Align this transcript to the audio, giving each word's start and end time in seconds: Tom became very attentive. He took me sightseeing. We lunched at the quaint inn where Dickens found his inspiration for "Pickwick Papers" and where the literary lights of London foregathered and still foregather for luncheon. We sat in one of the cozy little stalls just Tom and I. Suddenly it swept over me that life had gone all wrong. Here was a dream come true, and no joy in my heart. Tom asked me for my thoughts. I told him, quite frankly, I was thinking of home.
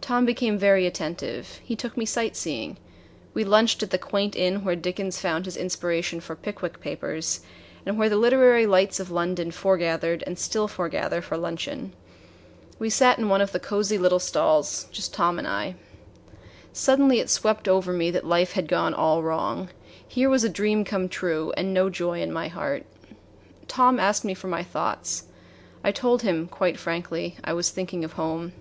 Tom 0.00 0.24
became 0.24 0.56
very 0.56 0.86
attentive. 0.86 1.60
He 1.62 1.76
took 1.76 1.94
me 1.94 2.06
sightseeing. 2.06 2.78
We 3.34 3.44
lunched 3.44 3.82
at 3.82 3.90
the 3.90 3.98
quaint 3.98 4.34
inn 4.34 4.64
where 4.64 4.74
Dickens 4.74 5.20
found 5.20 5.44
his 5.44 5.58
inspiration 5.58 6.20
for 6.20 6.34
"Pickwick 6.34 6.80
Papers" 6.80 7.40
and 7.84 7.98
where 7.98 8.08
the 8.08 8.16
literary 8.16 8.64
lights 8.66 8.98
of 8.98 9.10
London 9.10 9.50
foregathered 9.50 10.24
and 10.26 10.38
still 10.38 10.68
foregather 10.68 11.20
for 11.20 11.36
luncheon. 11.36 11.92
We 12.78 12.88
sat 12.88 13.18
in 13.18 13.28
one 13.28 13.42
of 13.42 13.52
the 13.52 13.60
cozy 13.60 13.98
little 13.98 14.18
stalls 14.20 14.86
just 14.90 15.12
Tom 15.12 15.38
and 15.38 15.46
I. 15.46 15.74
Suddenly 16.72 17.20
it 17.20 17.28
swept 17.28 17.68
over 17.68 17.92
me 17.92 18.10
that 18.10 18.24
life 18.24 18.52
had 18.52 18.68
gone 18.68 18.94
all 18.94 19.22
wrong. 19.22 19.68
Here 20.08 20.30
was 20.30 20.44
a 20.44 20.48
dream 20.48 20.82
come 20.82 21.10
true, 21.10 21.52
and 21.58 21.74
no 21.74 21.90
joy 21.90 22.22
in 22.22 22.32
my 22.32 22.48
heart. 22.48 22.86
Tom 23.66 24.00
asked 24.00 24.24
me 24.24 24.32
for 24.32 24.48
my 24.48 24.62
thoughts. 24.62 25.24
I 25.84 25.92
told 25.92 26.22
him, 26.22 26.46
quite 26.48 26.78
frankly, 26.78 27.36
I 27.44 27.52
was 27.52 27.68
thinking 27.68 28.02
of 28.02 28.14
home. 28.14 28.54